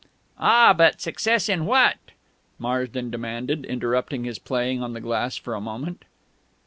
[0.39, 1.97] "Ah, but success in what?"
[2.57, 6.05] Marsden demanded, interrupting his playing on the glass for a moment.